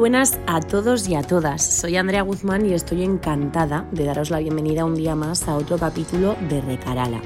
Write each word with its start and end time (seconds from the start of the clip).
buenas 0.00 0.38
a 0.46 0.60
todos 0.60 1.06
y 1.10 1.14
a 1.14 1.22
todas. 1.22 1.62
Soy 1.62 1.98
Andrea 1.98 2.22
Guzmán 2.22 2.64
y 2.64 2.72
estoy 2.72 3.02
encantada 3.02 3.84
de 3.92 4.06
daros 4.06 4.30
la 4.30 4.38
bienvenida 4.38 4.86
un 4.86 4.94
día 4.94 5.14
más 5.14 5.46
a 5.46 5.56
otro 5.56 5.76
capítulo 5.76 6.36
de 6.48 6.62
Recarala. 6.62 7.20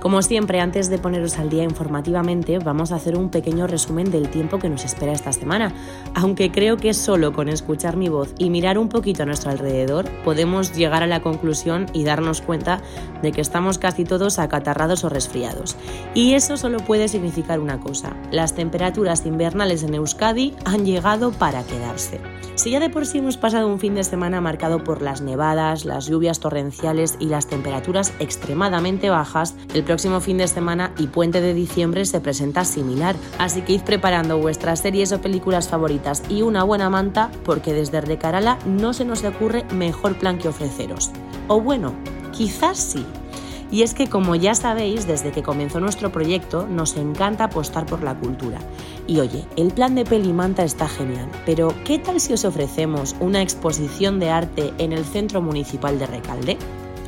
Como 0.00 0.22
siempre, 0.22 0.60
antes 0.60 0.90
de 0.90 0.98
poneros 0.98 1.38
al 1.38 1.50
día 1.50 1.64
informativamente, 1.64 2.60
vamos 2.60 2.92
a 2.92 2.96
hacer 2.96 3.16
un 3.16 3.30
pequeño 3.30 3.66
resumen 3.66 4.12
del 4.12 4.28
tiempo 4.28 4.60
que 4.60 4.68
nos 4.68 4.84
espera 4.84 5.12
esta 5.12 5.32
semana, 5.32 5.72
aunque 6.14 6.52
creo 6.52 6.76
que 6.76 6.94
solo 6.94 7.32
con 7.32 7.48
escuchar 7.48 7.96
mi 7.96 8.08
voz 8.08 8.32
y 8.38 8.48
mirar 8.48 8.78
un 8.78 8.88
poquito 8.88 9.24
a 9.24 9.26
nuestro 9.26 9.50
alrededor 9.50 10.08
podemos 10.22 10.72
llegar 10.76 11.02
a 11.02 11.08
la 11.08 11.20
conclusión 11.20 11.86
y 11.92 12.04
darnos 12.04 12.42
cuenta 12.42 12.80
de 13.22 13.32
que 13.32 13.40
estamos 13.40 13.78
casi 13.78 14.04
todos 14.04 14.38
acatarrados 14.38 15.02
o 15.02 15.08
resfriados. 15.08 15.76
Y 16.14 16.34
eso 16.34 16.56
solo 16.56 16.78
puede 16.78 17.08
significar 17.08 17.58
una 17.58 17.80
cosa, 17.80 18.16
las 18.30 18.54
temperaturas 18.54 19.26
invernales 19.26 19.82
en 19.82 19.94
Euskadi 19.94 20.54
han 20.64 20.84
llegado 20.84 21.32
para 21.32 21.64
quedarse. 21.64 22.17
Si 22.58 22.72
ya 22.72 22.80
de 22.80 22.90
por 22.90 23.06
sí 23.06 23.18
hemos 23.18 23.36
pasado 23.36 23.68
un 23.68 23.78
fin 23.78 23.94
de 23.94 24.02
semana 24.02 24.40
marcado 24.40 24.82
por 24.82 25.00
las 25.00 25.20
nevadas, 25.20 25.84
las 25.84 26.06
lluvias 26.06 26.40
torrenciales 26.40 27.16
y 27.20 27.26
las 27.26 27.46
temperaturas 27.46 28.12
extremadamente 28.18 29.10
bajas, 29.10 29.54
el 29.74 29.84
próximo 29.84 30.20
fin 30.20 30.38
de 30.38 30.48
semana 30.48 30.92
y 30.98 31.06
puente 31.06 31.40
de 31.40 31.54
diciembre 31.54 32.04
se 32.04 32.20
presenta 32.20 32.64
similar, 32.64 33.14
así 33.38 33.62
que 33.62 33.74
id 33.74 33.82
preparando 33.82 34.38
vuestras 34.38 34.80
series 34.80 35.12
o 35.12 35.20
películas 35.20 35.68
favoritas 35.68 36.24
y 36.28 36.42
una 36.42 36.64
buena 36.64 36.90
manta 36.90 37.30
porque 37.44 37.72
desde 37.72 38.00
Recarala 38.00 38.58
no 38.66 38.92
se 38.92 39.04
nos 39.04 39.22
ocurre 39.22 39.64
mejor 39.72 40.18
plan 40.18 40.38
que 40.38 40.48
ofreceros. 40.48 41.12
O 41.46 41.60
bueno, 41.60 41.94
quizás 42.32 42.78
sí. 42.78 43.06
Y 43.70 43.82
es 43.82 43.94
que, 43.94 44.08
como 44.08 44.34
ya 44.34 44.54
sabéis, 44.54 45.06
desde 45.06 45.30
que 45.30 45.42
comenzó 45.42 45.80
nuestro 45.80 46.10
proyecto, 46.10 46.66
nos 46.66 46.96
encanta 46.96 47.44
apostar 47.44 47.86
por 47.86 48.02
la 48.02 48.14
cultura. 48.14 48.58
Y 49.06 49.20
oye, 49.20 49.44
el 49.56 49.72
plan 49.72 49.94
de 49.94 50.04
Pelimanta 50.04 50.64
está 50.64 50.88
genial, 50.88 51.28
pero 51.44 51.74
¿qué 51.84 51.98
tal 51.98 52.20
si 52.20 52.32
os 52.32 52.44
ofrecemos 52.44 53.14
una 53.20 53.42
exposición 53.42 54.18
de 54.20 54.30
arte 54.30 54.72
en 54.78 54.92
el 54.92 55.04
Centro 55.04 55.42
Municipal 55.42 55.98
de 55.98 56.06
Recalde? 56.06 56.58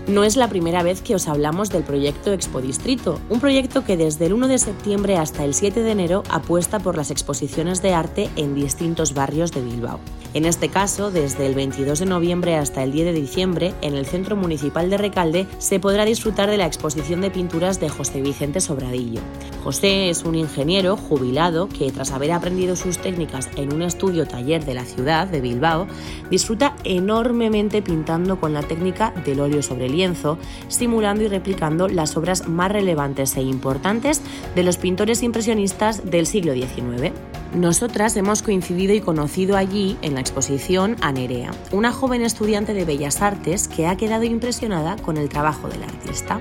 No 0.06 0.24
es 0.24 0.36
la 0.36 0.48
primera 0.48 0.82
vez 0.82 1.02
que 1.02 1.14
os 1.14 1.28
hablamos 1.28 1.70
del 1.70 1.82
proyecto 1.82 2.32
Expo 2.32 2.60
Distrito, 2.60 3.20
un 3.28 3.38
proyecto 3.38 3.84
que 3.84 3.96
desde 3.96 4.26
el 4.26 4.32
1 4.32 4.48
de 4.48 4.58
septiembre 4.58 5.16
hasta 5.16 5.44
el 5.44 5.54
7 5.54 5.82
de 5.82 5.90
enero 5.90 6.22
apuesta 6.30 6.80
por 6.80 6.96
las 6.96 7.10
exposiciones 7.10 7.82
de 7.82 7.92
arte 7.92 8.30
en 8.36 8.54
distintos 8.54 9.14
barrios 9.14 9.52
de 9.52 9.62
Bilbao. 9.62 10.00
En 10.32 10.44
este 10.44 10.68
caso, 10.68 11.10
desde 11.10 11.46
el 11.46 11.54
22 11.54 11.98
de 11.98 12.06
noviembre 12.06 12.56
hasta 12.56 12.84
el 12.84 12.92
10 12.92 13.06
de 13.06 13.12
diciembre, 13.12 13.74
en 13.82 13.94
el 13.94 14.06
Centro 14.06 14.36
Municipal 14.36 14.88
de 14.88 14.96
Recalde 14.96 15.46
se 15.58 15.80
podrá 15.80 16.04
disfrutar 16.04 16.48
de 16.48 16.56
la 16.56 16.66
exposición 16.66 17.20
de 17.20 17.30
pinturas 17.30 17.80
de 17.80 17.88
José 17.88 18.20
Vicente 18.20 18.60
Sobradillo. 18.60 19.20
José 19.64 20.08
es 20.08 20.24
un 20.24 20.36
ingeniero 20.36 20.96
jubilado 20.96 21.68
que, 21.68 21.90
tras 21.90 22.12
haber 22.12 22.32
aprendido 22.32 22.76
sus 22.76 22.98
técnicas 22.98 23.50
en 23.56 23.74
un 23.74 23.82
estudio 23.82 24.26
taller 24.26 24.64
de 24.64 24.74
la 24.74 24.84
ciudad 24.84 25.26
de 25.26 25.40
Bilbao, 25.40 25.88
disfruta 26.30 26.76
enormemente 26.84 27.82
pintando 27.82 28.40
con 28.40 28.52
la 28.52 28.62
técnica 28.62 29.12
del 29.26 29.40
óleo 29.40 29.62
sobre 29.62 29.89
lienzo, 29.90 30.38
simulando 30.68 31.24
y 31.24 31.28
replicando 31.28 31.88
las 31.88 32.16
obras 32.16 32.48
más 32.48 32.72
relevantes 32.72 33.36
e 33.36 33.42
importantes 33.42 34.22
de 34.54 34.62
los 34.62 34.78
pintores 34.78 35.22
impresionistas 35.22 36.10
del 36.10 36.26
siglo 36.26 36.54
XIX. 36.54 37.12
Nosotras 37.54 38.16
hemos 38.16 38.42
coincidido 38.42 38.94
y 38.94 39.00
conocido 39.00 39.56
allí, 39.56 39.98
en 40.02 40.14
la 40.14 40.20
exposición, 40.20 40.96
a 41.00 41.10
Nerea, 41.12 41.50
una 41.72 41.92
joven 41.92 42.22
estudiante 42.22 42.74
de 42.74 42.84
Bellas 42.84 43.22
Artes 43.22 43.66
que 43.66 43.86
ha 43.86 43.96
quedado 43.96 44.24
impresionada 44.24 44.96
con 44.96 45.16
el 45.16 45.28
trabajo 45.28 45.68
del 45.68 45.82
artista. 45.82 46.40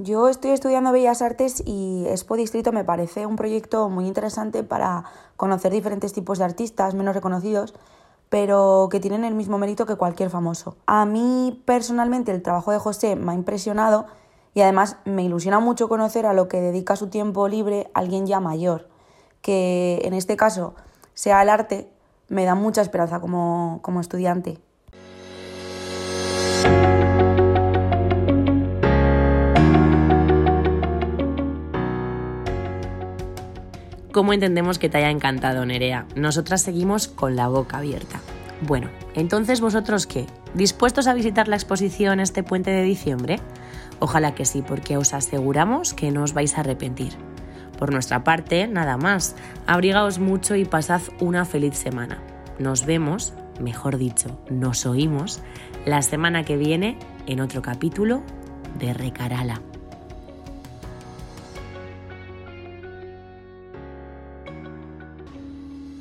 Yo 0.00 0.28
estoy 0.28 0.52
estudiando 0.52 0.92
Bellas 0.92 1.22
Artes 1.22 1.60
y 1.66 2.04
Expo 2.06 2.36
Distrito 2.36 2.70
me 2.70 2.84
parece 2.84 3.26
un 3.26 3.34
proyecto 3.34 3.88
muy 3.88 4.06
interesante 4.06 4.62
para 4.62 5.04
conocer 5.36 5.72
diferentes 5.72 6.12
tipos 6.12 6.38
de 6.38 6.44
artistas 6.44 6.94
menos 6.94 7.16
reconocidos, 7.16 7.74
pero 8.28 8.88
que 8.90 9.00
tienen 9.00 9.24
el 9.24 9.34
mismo 9.34 9.58
mérito 9.58 9.86
que 9.86 9.96
cualquier 9.96 10.30
famoso. 10.30 10.76
A 10.86 11.04
mí 11.06 11.62
personalmente 11.64 12.32
el 12.32 12.42
trabajo 12.42 12.72
de 12.72 12.78
José 12.78 13.16
me 13.16 13.32
ha 13.32 13.34
impresionado 13.34 14.06
y 14.54 14.60
además 14.60 14.96
me 15.04 15.22
ilusiona 15.22 15.60
mucho 15.60 15.88
conocer 15.88 16.26
a 16.26 16.32
lo 16.32 16.48
que 16.48 16.60
dedica 16.60 16.96
su 16.96 17.08
tiempo 17.08 17.48
libre 17.48 17.90
alguien 17.94 18.26
ya 18.26 18.40
mayor 18.40 18.88
que 19.42 20.00
en 20.04 20.14
este 20.14 20.36
caso 20.36 20.74
sea 21.14 21.42
el 21.42 21.48
arte, 21.48 21.88
me 22.28 22.44
da 22.44 22.54
mucha 22.54 22.82
esperanza 22.82 23.20
como, 23.20 23.80
como 23.82 24.00
estudiante. 24.00 24.58
¿Cómo 34.12 34.32
entendemos 34.32 34.78
que 34.78 34.88
te 34.88 34.98
haya 34.98 35.10
encantado, 35.10 35.64
Nerea? 35.64 36.06
Nosotras 36.16 36.62
seguimos 36.62 37.06
con 37.06 37.36
la 37.36 37.46
boca 37.46 37.78
abierta. 37.78 38.20
Bueno, 38.60 38.88
entonces 39.14 39.60
vosotros 39.60 40.06
qué? 40.06 40.26
¿Dispuestos 40.54 41.06
a 41.06 41.14
visitar 41.14 41.48
la 41.48 41.56
exposición 41.56 42.18
este 42.18 42.42
puente 42.42 42.70
de 42.70 42.82
diciembre? 42.82 43.38
Ojalá 44.00 44.34
que 44.34 44.44
sí, 44.44 44.62
porque 44.66 44.96
os 44.96 45.14
aseguramos 45.14 45.94
que 45.94 46.10
no 46.10 46.24
os 46.24 46.34
vais 46.34 46.56
a 46.56 46.60
arrepentir. 46.60 47.12
Por 47.78 47.92
nuestra 47.92 48.24
parte, 48.24 48.66
nada 48.66 48.96
más. 48.96 49.36
Abrigaos 49.66 50.18
mucho 50.18 50.56
y 50.56 50.64
pasad 50.64 51.02
una 51.20 51.44
feliz 51.44 51.76
semana. 51.76 52.18
Nos 52.58 52.84
vemos, 52.84 53.34
mejor 53.60 53.98
dicho, 53.98 54.40
nos 54.50 54.84
oímos 54.86 55.40
la 55.86 56.02
semana 56.02 56.42
que 56.44 56.56
viene 56.56 56.98
en 57.26 57.40
otro 57.40 57.62
capítulo 57.62 58.22
de 58.80 58.92
Recarala. 58.94 59.62